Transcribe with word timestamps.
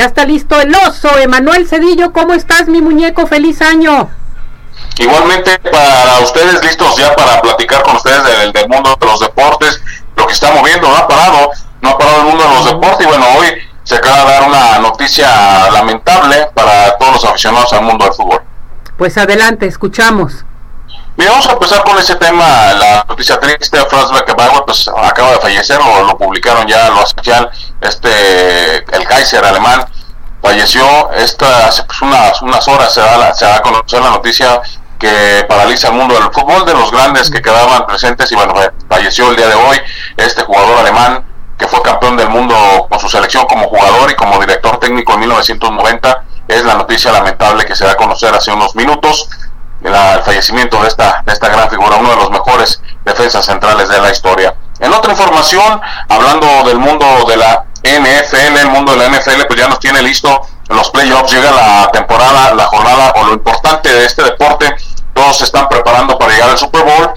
Ya 0.00 0.06
está 0.06 0.24
listo 0.24 0.58
el 0.58 0.74
oso. 0.74 1.18
Emanuel 1.18 1.68
Cedillo, 1.68 2.10
¿cómo 2.10 2.32
estás, 2.32 2.68
mi 2.68 2.80
muñeco? 2.80 3.26
Feliz 3.26 3.60
año. 3.60 4.08
Igualmente 4.96 5.58
para 5.58 6.20
ustedes 6.20 6.64
listos 6.64 6.96
ya 6.96 7.14
para 7.14 7.42
platicar 7.42 7.82
con 7.82 7.96
ustedes 7.96 8.24
del, 8.24 8.50
del 8.50 8.66
mundo 8.66 8.96
de 8.98 9.06
los 9.06 9.20
deportes, 9.20 9.82
lo 10.16 10.26
que 10.26 10.32
está 10.32 10.54
moviendo, 10.54 10.88
no 10.88 10.96
ha 10.96 11.06
parado, 11.06 11.50
no 11.82 11.90
ha 11.90 11.98
parado 11.98 12.20
el 12.20 12.24
mundo 12.28 12.44
de 12.44 12.54
los 12.54 12.64
deportes 12.64 13.06
y 13.06 13.10
bueno, 13.10 13.26
hoy 13.36 13.48
se 13.84 13.96
acaba 13.96 14.24
de 14.24 14.24
dar 14.24 14.48
una 14.48 14.78
noticia 14.78 15.70
lamentable 15.70 16.48
para 16.54 16.96
todos 16.96 17.16
los 17.16 17.24
aficionados 17.26 17.70
al 17.74 17.82
mundo 17.82 18.06
del 18.06 18.14
fútbol. 18.14 18.40
Pues 18.96 19.18
adelante, 19.18 19.66
escuchamos. 19.66 20.46
Bien, 21.16 21.32
vamos 21.32 21.46
a 21.48 21.52
empezar 21.52 21.82
con 21.84 21.98
ese 21.98 22.14
tema, 22.14 22.72
la 22.72 23.04
noticia 23.06 23.38
triste, 23.38 23.78
Franz 23.90 24.10
Beckenbauer 24.10 24.64
pues 24.64 24.88
acaba 24.88 25.32
de 25.32 25.40
fallecer, 25.40 25.78
o 25.78 26.04
lo 26.04 26.16
publicaron 26.16 26.66
ya, 26.66 26.88
lo 26.88 27.02
oficial, 27.02 27.50
este, 27.80 28.76
el 28.76 29.06
Kaiser 29.06 29.44
alemán, 29.44 29.84
falleció, 30.60 31.10
esta, 31.12 31.68
hace 31.68 31.82
pues, 31.84 32.02
unas, 32.02 32.42
unas 32.42 32.68
horas 32.68 32.92
se 32.92 33.00
da, 33.00 33.32
se 33.32 33.46
da 33.46 33.56
a 33.56 33.62
conocer 33.62 34.02
la 34.02 34.10
noticia 34.10 34.60
que 34.98 35.46
paraliza 35.48 35.88
el 35.88 35.94
mundo 35.94 36.14
del 36.14 36.24
fútbol, 36.24 36.66
de 36.66 36.74
los 36.74 36.90
grandes 36.90 37.30
que 37.30 37.40
quedaban 37.40 37.86
presentes, 37.86 38.30
y 38.30 38.34
bueno, 38.34 38.52
falleció 38.86 39.30
el 39.30 39.36
día 39.36 39.48
de 39.48 39.54
hoy 39.54 39.80
este 40.18 40.42
jugador 40.42 40.78
alemán, 40.78 41.24
que 41.58 41.66
fue 41.66 41.80
campeón 41.80 42.18
del 42.18 42.28
mundo 42.28 42.54
con 42.90 43.00
su 43.00 43.08
selección 43.08 43.46
como 43.46 43.68
jugador 43.68 44.10
y 44.10 44.14
como 44.16 44.38
director 44.38 44.78
técnico 44.78 45.14
en 45.14 45.20
1990, 45.20 46.24
es 46.48 46.64
la 46.64 46.74
noticia 46.74 47.10
lamentable 47.10 47.64
que 47.64 47.74
se 47.74 47.86
da 47.86 47.92
a 47.92 47.96
conocer 47.96 48.34
hace 48.34 48.52
unos 48.52 48.76
minutos 48.76 49.30
el 49.82 50.22
fallecimiento 50.22 50.82
de 50.82 50.88
esta, 50.88 51.22
de 51.24 51.32
esta 51.32 51.48
gran 51.48 51.70
figura, 51.70 51.96
uno 51.96 52.10
de 52.10 52.16
los 52.16 52.30
mejores 52.30 52.82
defensas 53.02 53.46
centrales 53.46 53.88
de 53.88 53.98
la 53.98 54.10
historia. 54.10 54.54
En 54.78 54.92
otra 54.92 55.12
información, 55.12 55.80
hablando 56.06 56.64
del 56.64 56.78
mundo 56.78 57.06
de 57.26 57.38
la 57.38 57.64
NFL, 57.82 58.58
el 58.58 58.68
mundo 58.68 58.92
de 58.92 58.98
la 58.98 59.16
NFL, 59.16 59.46
pues 59.46 59.58
ya 59.58 59.68
nos 59.68 59.80
tiene 59.80 60.02
listo 60.02 60.42
los 60.70 60.90
playoffs, 60.90 61.32
llega 61.32 61.50
la 61.50 61.90
temporada, 61.92 62.54
la 62.54 62.66
jornada 62.66 63.12
o 63.16 63.24
lo 63.24 63.32
importante 63.34 63.92
de 63.92 64.04
este 64.04 64.22
deporte, 64.22 64.74
todos 65.14 65.38
se 65.38 65.44
están 65.44 65.68
preparando 65.68 66.18
para 66.18 66.32
llegar 66.32 66.50
al 66.50 66.58
Super 66.58 66.82
Bowl. 66.82 67.12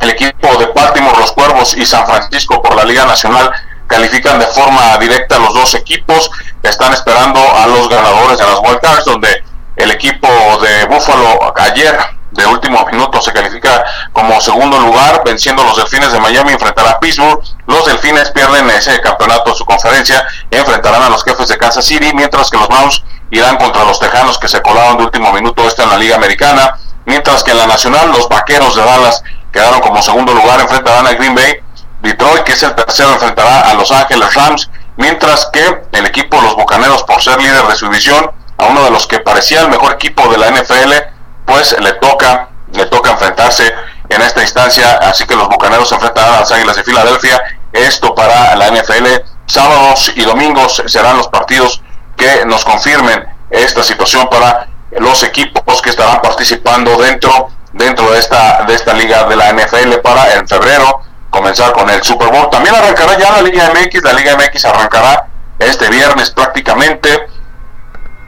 El 0.00 0.10
equipo 0.10 0.56
de 0.56 0.66
Baltimore, 0.66 1.18
los 1.18 1.32
Cuervos 1.32 1.76
y 1.76 1.84
San 1.84 2.06
Francisco 2.06 2.62
por 2.62 2.76
la 2.76 2.84
Liga 2.84 3.04
Nacional 3.04 3.50
califican 3.86 4.38
de 4.38 4.46
forma 4.46 4.96
directa 4.98 5.38
los 5.38 5.54
dos 5.54 5.74
equipos, 5.74 6.30
están 6.62 6.92
esperando 6.92 7.40
a 7.40 7.66
los 7.66 7.88
ganadores 7.88 8.38
de 8.38 8.44
las 8.44 8.58
World 8.58 8.80
Cards, 8.80 9.04
donde 9.06 9.42
el 9.76 9.90
equipo 9.90 10.28
de 10.60 10.84
Buffalo 10.86 11.52
ayer 11.56 11.98
de 12.30 12.46
último 12.46 12.86
minuto 12.92 13.20
se 13.22 13.32
califica 13.32 13.84
como 14.12 14.40
segundo 14.40 14.78
lugar, 14.78 15.22
venciendo 15.24 15.64
los 15.64 15.76
Delfines 15.76 16.12
de 16.12 16.20
Miami, 16.20 16.52
enfrentará 16.52 16.90
a 16.90 17.00
Pittsburgh. 17.00 17.42
Los 17.68 17.84
Delfines 17.84 18.30
pierden 18.30 18.68
ese 18.70 18.98
campeonato 19.02 19.54
su 19.54 19.64
conferencia, 19.66 20.26
enfrentarán 20.50 21.02
a 21.02 21.10
los 21.10 21.22
jefes 21.22 21.48
de 21.48 21.58
Kansas 21.58 21.84
City, 21.84 22.10
mientras 22.14 22.50
que 22.50 22.56
los 22.56 22.66
Browns 22.66 23.04
irán 23.30 23.58
contra 23.58 23.84
los 23.84 24.00
Tejanos 24.00 24.38
que 24.38 24.48
se 24.48 24.62
colaron 24.62 24.96
de 24.96 25.04
último 25.04 25.30
minuto 25.34 25.68
esta 25.68 25.82
en 25.82 25.90
la 25.90 25.98
Liga 25.98 26.16
Americana, 26.16 26.78
mientras 27.04 27.44
que 27.44 27.50
en 27.50 27.58
la 27.58 27.66
Nacional 27.66 28.10
los 28.10 28.26
Vaqueros 28.26 28.74
de 28.74 28.82
Dallas 28.82 29.22
quedaron 29.52 29.80
como 29.80 30.00
segundo 30.00 30.32
lugar, 30.32 30.60
enfrentarán 30.60 31.06
a 31.06 31.12
Green 31.12 31.34
Bay. 31.34 31.56
Detroit, 32.00 32.42
que 32.44 32.52
es 32.52 32.62
el 32.62 32.74
tercero, 32.74 33.12
enfrentará 33.12 33.68
a 33.68 33.74
Los 33.74 33.90
Ángeles 33.90 34.32
Rams, 34.34 34.70
mientras 34.96 35.46
que 35.52 35.82
el 35.92 36.06
equipo 36.06 36.36
de 36.36 36.42
los 36.44 36.56
Bucaneros, 36.56 37.02
por 37.02 37.20
ser 37.20 37.38
líder 37.38 37.66
de 37.66 37.76
su 37.76 37.86
división, 37.86 38.30
a 38.56 38.64
uno 38.64 38.84
de 38.84 38.90
los 38.90 39.06
que 39.06 39.18
parecía 39.18 39.60
el 39.60 39.68
mejor 39.68 39.92
equipo 39.92 40.26
de 40.28 40.38
la 40.38 40.50
NFL, 40.50 40.92
pues 41.44 41.78
le 41.78 41.92
toca, 41.94 42.48
le 42.72 42.86
toca 42.86 43.10
enfrentarse 43.10 43.74
en 44.08 44.22
esta 44.22 44.42
instancia, 44.42 44.98
así 45.02 45.26
que 45.26 45.36
los 45.36 45.48
Bucaneros 45.48 45.88
se 45.88 45.96
enfrentan 45.96 46.32
a 46.32 46.40
las 46.40 46.52
Águilas 46.52 46.76
de 46.76 46.84
Filadelfia. 46.84 47.57
Esto 47.72 48.14
para 48.14 48.56
la 48.56 48.70
NFL, 48.70 49.06
sábados 49.46 50.12
y 50.14 50.22
domingos 50.22 50.82
serán 50.86 51.16
los 51.16 51.28
partidos 51.28 51.82
que 52.16 52.44
nos 52.46 52.64
confirmen 52.64 53.26
esta 53.50 53.82
situación 53.82 54.28
para 54.28 54.68
los 54.92 55.22
equipos 55.22 55.82
que 55.82 55.90
estarán 55.90 56.20
participando 56.20 56.96
dentro 56.96 57.50
dentro 57.72 58.10
de 58.10 58.18
esta 58.18 58.64
de 58.64 58.74
esta 58.74 58.94
liga 58.94 59.24
de 59.24 59.36
la 59.36 59.52
NFL 59.52 59.98
para 60.02 60.34
en 60.34 60.48
febrero 60.48 61.02
comenzar 61.30 61.72
con 61.72 61.88
el 61.90 62.02
Super 62.02 62.28
Bowl. 62.28 62.48
También 62.50 62.74
arrancará 62.74 63.18
ya 63.18 63.30
la 63.32 63.42
Liga 63.42 63.70
MX, 63.72 64.02
la 64.02 64.12
Liga 64.12 64.36
MX 64.36 64.64
arrancará 64.64 65.28
este 65.58 65.88
viernes 65.88 66.30
prácticamente 66.30 67.28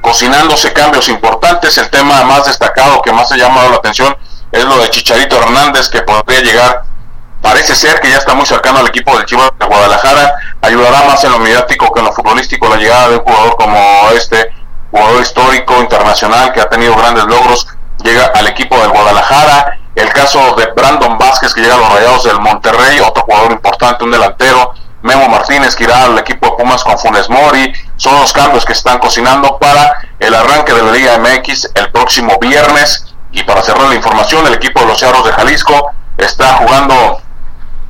cocinándose 0.00 0.72
cambios 0.72 1.08
importantes. 1.08 1.76
El 1.78 1.90
tema 1.90 2.22
más 2.24 2.46
destacado 2.46 3.02
que 3.02 3.12
más 3.12 3.30
ha 3.32 3.36
llamado 3.36 3.70
la 3.70 3.76
atención 3.76 4.16
es 4.52 4.64
lo 4.64 4.78
de 4.78 4.90
Chicharito 4.90 5.36
Hernández, 5.36 5.88
que 5.88 6.02
podría 6.02 6.40
llegar, 6.40 6.84
parece 7.46 7.76
ser 7.76 8.00
que 8.00 8.10
ya 8.10 8.16
está 8.16 8.34
muy 8.34 8.44
cercano 8.44 8.80
al 8.80 8.88
equipo 8.88 9.16
del 9.16 9.24
Chivas 9.24 9.52
de 9.56 9.66
Guadalajara. 9.66 10.34
Ayudará 10.62 11.04
más 11.04 11.22
en 11.22 11.30
lo 11.30 11.38
mediático 11.38 11.92
que 11.92 12.00
en 12.00 12.06
lo 12.06 12.12
futbolístico 12.12 12.68
la 12.68 12.74
llegada 12.74 13.10
de 13.10 13.16
un 13.18 13.22
jugador 13.22 13.56
como 13.56 14.10
este, 14.16 14.50
jugador 14.90 15.22
histórico 15.22 15.80
internacional 15.80 16.52
que 16.52 16.60
ha 16.60 16.68
tenido 16.68 16.96
grandes 16.96 17.24
logros, 17.26 17.68
llega 18.02 18.32
al 18.34 18.48
equipo 18.48 18.76
del 18.78 18.90
Guadalajara. 18.90 19.78
El 19.94 20.12
caso 20.12 20.56
de 20.56 20.66
Brandon 20.72 21.16
Vázquez, 21.18 21.54
que 21.54 21.60
llega 21.60 21.76
a 21.76 21.78
los 21.78 21.88
Rayados 21.92 22.24
del 22.24 22.40
Monterrey, 22.40 22.98
otro 22.98 23.22
jugador 23.22 23.52
importante, 23.52 24.02
un 24.02 24.10
delantero 24.10 24.74
Memo 25.02 25.28
Martínez 25.28 25.76
que 25.76 25.84
irá 25.84 26.02
al 26.02 26.18
equipo 26.18 26.46
de 26.46 26.52
Pumas 26.64 26.82
con 26.82 26.98
Funes 26.98 27.30
Mori. 27.30 27.72
Son 27.96 28.18
los 28.18 28.32
cambios 28.32 28.64
que 28.64 28.72
están 28.72 28.98
cocinando 28.98 29.56
para 29.58 30.00
el 30.18 30.34
arranque 30.34 30.74
de 30.74 30.82
la 30.82 30.90
Liga 30.90 31.18
MX 31.18 31.70
el 31.76 31.92
próximo 31.92 32.38
viernes. 32.40 33.14
Y 33.30 33.44
para 33.44 33.62
cerrar 33.62 33.88
la 33.88 33.94
información, 33.94 34.44
el 34.48 34.54
equipo 34.54 34.80
de 34.80 34.86
los 34.86 34.98
Cerros 34.98 35.24
de 35.24 35.32
Jalisco 35.32 35.92
está 36.18 36.54
jugando 36.54 37.20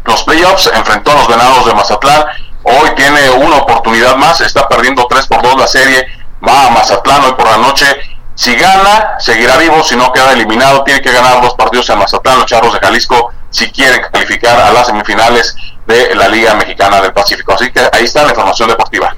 los 0.06 0.22
playoffs, 0.22 0.70
enfrentó 0.74 1.12
a 1.12 1.14
los 1.14 1.28
Venados 1.28 1.66
de 1.66 1.74
Mazatlán. 1.74 2.24
Hoy 2.62 2.90
tiene 2.96 3.30
una 3.30 3.56
oportunidad 3.56 4.16
más, 4.16 4.40
está 4.40 4.68
perdiendo 4.68 5.06
3 5.08 5.26
por 5.26 5.42
2 5.42 5.56
la 5.56 5.66
serie, 5.66 6.06
va 6.46 6.66
a 6.66 6.70
Mazatlán 6.70 7.24
hoy 7.24 7.32
por 7.32 7.46
la 7.46 7.58
noche. 7.58 7.86
Si 8.34 8.54
gana, 8.54 9.16
seguirá 9.18 9.56
vivo, 9.56 9.82
si 9.82 9.96
no 9.96 10.12
queda 10.12 10.32
eliminado, 10.32 10.84
tiene 10.84 11.00
que 11.00 11.10
ganar 11.10 11.40
dos 11.40 11.54
partidos 11.54 11.88
en 11.90 11.98
Mazatlán, 11.98 12.38
los 12.38 12.46
Charros 12.46 12.72
de 12.72 12.80
Jalisco, 12.80 13.32
si 13.50 13.70
quieren 13.70 14.02
calificar 14.12 14.60
a 14.60 14.70
las 14.72 14.86
semifinales 14.86 15.56
de 15.86 16.14
la 16.14 16.28
Liga 16.28 16.54
Mexicana 16.54 17.00
del 17.00 17.12
Pacífico. 17.12 17.54
Así 17.54 17.70
que 17.70 17.80
ahí 17.92 18.04
está 18.04 18.24
la 18.24 18.30
información 18.30 18.68
deportiva. 18.68 19.14